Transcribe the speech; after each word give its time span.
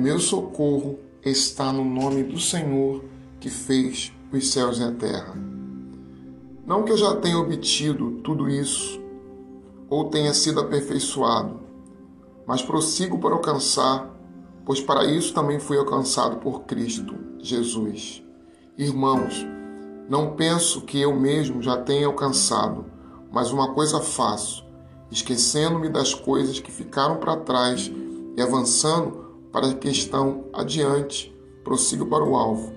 meu 0.00 0.18
socorro 0.18 0.98
está 1.24 1.72
no 1.72 1.84
nome 1.84 2.22
do 2.22 2.38
Senhor 2.38 3.04
que 3.38 3.50
fez 3.50 4.12
os 4.32 4.50
céus 4.50 4.78
e 4.78 4.82
a 4.82 4.92
terra. 4.92 5.34
Não 6.66 6.84
que 6.84 6.92
eu 6.92 6.96
já 6.96 7.16
tenha 7.16 7.38
obtido 7.38 8.12
tudo 8.22 8.48
isso 8.48 9.00
ou 9.88 10.08
tenha 10.08 10.32
sido 10.32 10.60
aperfeiçoado, 10.60 11.60
mas 12.46 12.62
prossigo 12.62 13.18
para 13.18 13.34
alcançar, 13.34 14.08
pois 14.64 14.80
para 14.80 15.04
isso 15.04 15.34
também 15.34 15.58
fui 15.58 15.76
alcançado 15.76 16.36
por 16.36 16.62
Cristo 16.62 17.14
Jesus. 17.38 18.22
Irmãos, 18.78 19.46
não 20.08 20.34
penso 20.34 20.82
que 20.82 21.00
eu 21.00 21.14
mesmo 21.14 21.60
já 21.60 21.76
tenha 21.76 22.06
alcançado, 22.06 22.86
mas 23.30 23.52
uma 23.52 23.74
coisa 23.74 24.00
faço, 24.00 24.64
esquecendo-me 25.10 25.88
das 25.88 26.14
coisas 26.14 26.58
que 26.58 26.70
ficaram 26.70 27.16
para 27.16 27.36
trás 27.36 27.90
e 28.36 28.40
avançando 28.40 29.29
para 29.52 29.68
a 29.68 29.74
questão 29.74 30.44
adiante, 30.52 31.34
prossigo 31.64 32.06
para 32.06 32.24
o 32.24 32.36
alvo, 32.36 32.72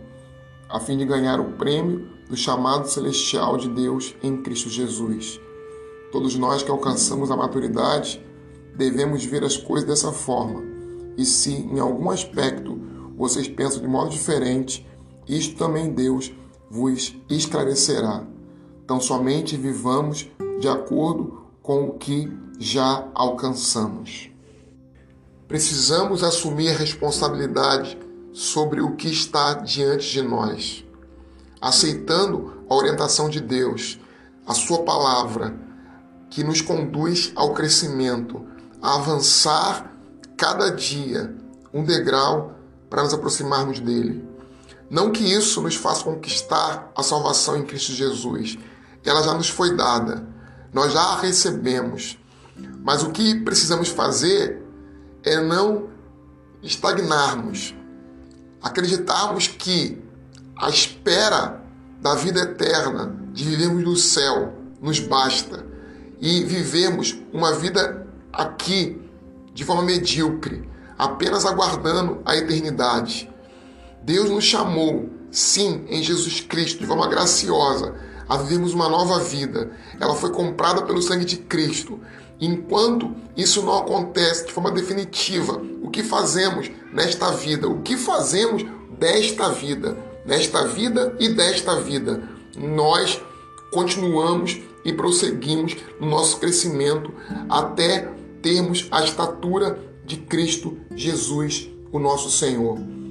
a 0.69 0.79
fim 0.79 0.97
de 0.97 1.05
ganhar 1.05 1.39
o 1.39 1.53
prêmio 1.53 2.07
do 2.29 2.35
chamado 2.35 2.87
celestial 2.87 3.57
de 3.57 3.69
Deus 3.69 4.15
em 4.23 4.41
Cristo 4.41 4.69
Jesus. 4.69 5.39
Todos 6.11 6.35
nós 6.35 6.63
que 6.63 6.71
alcançamos 6.71 7.29
a 7.31 7.37
maturidade 7.37 8.23
devemos 8.75 9.23
ver 9.23 9.43
as 9.43 9.55
coisas 9.55 9.87
dessa 9.87 10.11
forma. 10.11 10.63
E 11.17 11.25
se 11.25 11.51
em 11.51 11.79
algum 11.79 12.09
aspecto 12.09 12.79
vocês 13.15 13.47
pensam 13.47 13.81
de 13.81 13.87
modo 13.87 14.09
diferente, 14.09 14.87
isto 15.27 15.55
também 15.55 15.93
Deus 15.93 16.33
vos 16.69 17.15
esclarecerá. 17.29 18.25
Então 18.83 18.99
somente 18.99 19.55
vivamos 19.55 20.27
de 20.59 20.67
acordo 20.67 21.43
com 21.61 21.85
o 21.85 21.93
que 21.93 22.31
já 22.59 23.07
alcançamos. 23.13 24.32
Precisamos 25.47 26.23
assumir 26.23 26.69
a 26.69 26.77
responsabilidade 26.77 27.97
sobre 28.31 28.81
o 28.81 28.95
que 28.95 29.09
está 29.09 29.53
diante 29.55 30.09
de 30.11 30.21
nós, 30.21 30.83
aceitando 31.61 32.63
a 32.69 32.75
orientação 32.75 33.29
de 33.29 33.39
Deus, 33.39 33.99
a 34.47 34.53
Sua 34.53 34.83
palavra, 34.83 35.55
que 36.29 36.43
nos 36.43 36.61
conduz 36.61 37.31
ao 37.35 37.53
crescimento, 37.53 38.45
a 38.81 38.95
avançar 38.95 39.93
cada 40.35 40.69
dia 40.69 41.35
um 41.73 41.83
degrau 41.83 42.55
para 42.89 43.03
nos 43.03 43.13
aproximarmos 43.13 43.79
dele. 43.79 44.27
Não 44.89 45.11
que 45.11 45.23
isso 45.23 45.61
nos 45.61 45.75
faça 45.75 46.03
conquistar 46.03 46.91
a 46.95 47.03
salvação 47.03 47.57
em 47.57 47.65
Cristo 47.65 47.91
Jesus, 47.91 48.57
ela 49.05 49.21
já 49.21 49.33
nos 49.33 49.49
foi 49.49 49.75
dada, 49.75 50.27
nós 50.71 50.93
já 50.93 51.01
a 51.01 51.19
recebemos. 51.19 52.17
Mas 52.83 53.03
o 53.03 53.11
que 53.11 53.41
precisamos 53.41 53.89
fazer 53.89 54.62
é 55.23 55.41
não 55.41 55.89
estagnarmos, 56.61 57.75
acreditarmos 58.61 59.47
que 59.47 60.01
a 60.57 60.69
espera 60.69 61.61
da 62.01 62.15
vida 62.15 62.41
eterna, 62.41 63.15
de 63.31 63.43
vivermos 63.43 63.83
no 63.83 63.95
céu, 63.95 64.53
nos 64.81 64.99
basta 64.99 65.65
e 66.19 66.43
vivemos 66.43 67.17
uma 67.31 67.53
vida 67.53 68.05
aqui 68.31 69.01
de 69.53 69.63
forma 69.63 69.83
medíocre, 69.83 70.67
apenas 70.97 71.45
aguardando 71.45 72.21
a 72.25 72.35
eternidade. 72.35 73.29
Deus 74.03 74.29
nos 74.29 74.43
chamou, 74.43 75.09
sim, 75.31 75.85
em 75.87 76.01
Jesus 76.01 76.41
Cristo, 76.41 76.79
de 76.79 76.87
forma 76.87 77.07
graciosa, 77.07 77.95
a 78.27 78.37
vivermos 78.37 78.73
uma 78.73 78.89
nova 78.89 79.19
vida. 79.19 79.71
Ela 79.99 80.15
foi 80.15 80.31
comprada 80.31 80.83
pelo 80.83 81.01
sangue 81.01 81.25
de 81.25 81.37
Cristo. 81.37 81.99
Enquanto 82.39 83.13
isso 83.37 83.61
não 83.61 83.77
acontece 83.77 84.45
de 84.45 84.51
forma 84.51 84.71
definitiva, 84.71 85.61
o 85.81 85.89
que 85.89 86.03
fazemos 86.03 86.69
nesta 86.91 87.31
vida? 87.31 87.67
O 87.67 87.81
que 87.81 87.95
fazemos 87.95 88.65
desta 88.99 89.49
vida? 89.49 89.97
Nesta 90.25 90.67
vida 90.67 91.15
e 91.19 91.29
desta 91.29 91.79
vida. 91.79 92.23
Nós 92.57 93.21
continuamos 93.71 94.61
e 94.85 94.93
prosseguimos 94.93 95.75
no 95.99 96.07
nosso 96.07 96.37
crescimento 96.37 97.13
até 97.49 98.09
termos 98.41 98.87
a 98.91 99.03
estatura 99.03 99.79
de 100.05 100.17
Cristo 100.17 100.77
Jesus, 100.95 101.69
o 101.91 101.99
nosso 101.99 102.29
Senhor. 102.29 103.02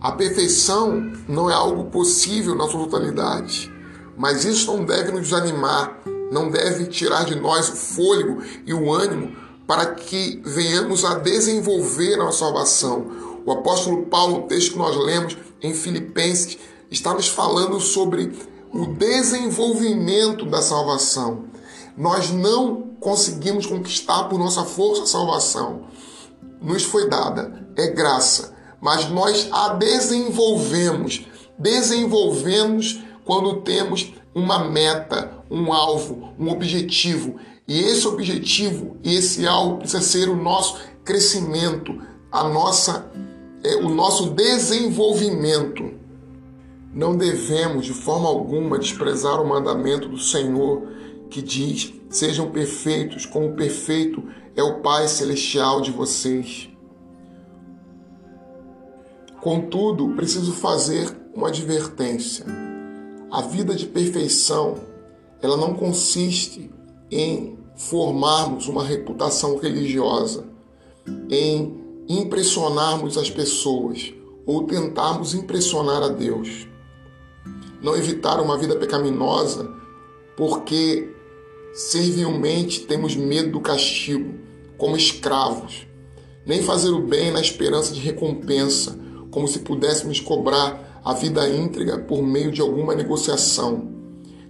A 0.00 0.12
perfeição 0.12 1.12
não 1.26 1.50
é 1.50 1.54
algo 1.54 1.84
possível 1.84 2.54
na 2.54 2.68
sua 2.68 2.84
totalidade, 2.84 3.72
mas 4.16 4.44
isso 4.44 4.72
não 4.74 4.84
deve 4.84 5.10
nos 5.10 5.22
desanimar, 5.22 5.98
não 6.30 6.50
deve 6.50 6.86
tirar 6.86 7.24
de 7.24 7.34
nós 7.34 7.68
o 7.68 7.76
fôlego 7.76 8.42
e 8.66 8.74
o 8.74 8.92
ânimo 8.92 9.34
para 9.66 9.86
que 9.86 10.40
venhamos 10.44 11.04
a 11.04 11.14
desenvolver 11.14 12.20
a 12.20 12.30
salvação. 12.30 13.06
O 13.44 13.52
apóstolo 13.52 14.06
Paulo, 14.06 14.40
no 14.40 14.46
texto 14.46 14.72
que 14.72 14.78
nós 14.78 14.96
lemos 14.96 15.36
em 15.62 15.74
Filipenses, 15.74 16.58
está 16.90 17.12
nos 17.14 17.28
falando 17.28 17.80
sobre 17.80 18.32
o 18.72 18.86
desenvolvimento 18.86 20.44
da 20.46 20.62
salvação. 20.62 21.44
Nós 21.96 22.30
não 22.30 22.90
conseguimos 23.00 23.66
conquistar 23.66 24.24
por 24.24 24.38
nossa 24.38 24.64
força 24.64 25.04
a 25.04 25.06
salvação. 25.06 25.84
Nos 26.60 26.84
foi 26.84 27.08
dada, 27.08 27.66
é 27.76 27.88
graça, 27.88 28.55
mas 28.86 29.10
nós 29.10 29.48
a 29.50 29.70
desenvolvemos. 29.70 31.26
Desenvolvemos 31.58 33.00
quando 33.24 33.62
temos 33.62 34.14
uma 34.32 34.60
meta, 34.60 35.42
um 35.50 35.72
alvo, 35.72 36.32
um 36.38 36.48
objetivo. 36.50 37.34
E 37.66 37.80
esse 37.80 38.06
objetivo 38.06 38.96
e 39.02 39.16
esse 39.16 39.44
alvo 39.44 39.78
precisa 39.78 40.00
ser 40.00 40.28
o 40.28 40.36
nosso 40.36 40.78
crescimento, 41.04 42.00
a 42.30 42.44
nossa, 42.44 43.10
é, 43.64 43.74
o 43.74 43.88
nosso 43.88 44.30
desenvolvimento. 44.30 45.82
Não 46.94 47.16
devemos 47.16 47.86
de 47.86 47.92
forma 47.92 48.28
alguma 48.28 48.78
desprezar 48.78 49.42
o 49.42 49.48
mandamento 49.48 50.08
do 50.08 50.18
Senhor 50.18 50.86
que 51.28 51.42
diz: 51.42 51.92
sejam 52.08 52.52
perfeitos, 52.52 53.26
como 53.26 53.56
perfeito 53.56 54.22
é 54.54 54.62
o 54.62 54.78
Pai 54.78 55.08
Celestial 55.08 55.80
de 55.80 55.90
vocês. 55.90 56.70
Contudo, 59.46 60.08
preciso 60.16 60.50
fazer 60.50 61.08
uma 61.32 61.46
advertência. 61.46 62.44
A 63.30 63.42
vida 63.42 63.76
de 63.76 63.86
perfeição, 63.86 64.74
ela 65.40 65.56
não 65.56 65.72
consiste 65.72 66.68
em 67.12 67.56
formarmos 67.76 68.66
uma 68.66 68.82
reputação 68.82 69.56
religiosa, 69.56 70.44
em 71.30 71.80
impressionarmos 72.08 73.16
as 73.16 73.30
pessoas 73.30 74.12
ou 74.44 74.64
tentarmos 74.64 75.32
impressionar 75.32 76.02
a 76.02 76.08
Deus. 76.08 76.66
Não 77.80 77.96
evitar 77.96 78.40
uma 78.40 78.58
vida 78.58 78.74
pecaminosa 78.74 79.72
porque 80.36 81.08
servilmente 81.72 82.80
temos 82.80 83.14
medo 83.14 83.52
do 83.52 83.60
castigo, 83.60 84.40
como 84.76 84.96
escravos. 84.96 85.86
Nem 86.44 86.64
fazer 86.64 86.90
o 86.90 87.06
bem 87.06 87.30
na 87.30 87.40
esperança 87.40 87.94
de 87.94 88.00
recompensa, 88.00 89.05
como 89.36 89.46
se 89.46 89.58
pudéssemos 89.58 90.18
cobrar 90.18 90.98
a 91.04 91.12
vida 91.12 91.46
íntegra 91.46 91.98
por 91.98 92.22
meio 92.22 92.50
de 92.50 92.62
alguma 92.62 92.94
negociação. 92.94 93.86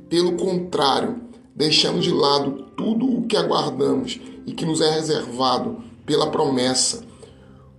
Pelo 0.08 0.36
contrário, 0.36 1.22
deixando 1.56 2.00
de 2.00 2.12
lado 2.12 2.66
tudo 2.76 3.04
o 3.04 3.26
que 3.26 3.36
aguardamos 3.36 4.20
e 4.46 4.52
que 4.52 4.64
nos 4.64 4.80
é 4.80 4.88
reservado 4.88 5.78
pela 6.06 6.30
promessa. 6.30 7.02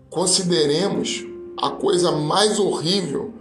Consideremos 0.09 1.25
a 1.56 1.69
coisa 1.69 2.12
mais 2.12 2.59
horrível 2.59 3.34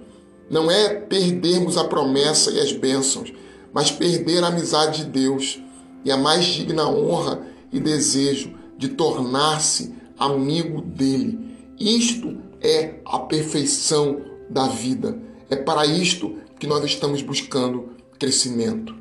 não 0.48 0.70
é 0.70 1.00
perdermos 1.00 1.76
a 1.76 1.82
promessa 1.82 2.52
e 2.52 2.60
as 2.60 2.70
bênçãos, 2.70 3.32
mas 3.72 3.90
perder 3.90 4.44
a 4.44 4.46
amizade 4.46 5.04
de 5.04 5.10
Deus 5.10 5.60
e 6.04 6.12
a 6.12 6.16
mais 6.16 6.44
digna 6.44 6.88
honra 6.88 7.44
e 7.72 7.80
desejo 7.80 8.54
de 8.78 8.90
tornar-se 8.90 9.92
amigo 10.16 10.80
dele. 10.80 11.46
Isto 11.80 12.45
é 12.60 13.00
a 13.04 13.18
perfeição 13.20 14.20
da 14.48 14.68
vida. 14.68 15.20
É 15.48 15.56
para 15.56 15.86
isto 15.86 16.38
que 16.58 16.66
nós 16.66 16.84
estamos 16.84 17.22
buscando 17.22 17.96
crescimento. 18.18 18.94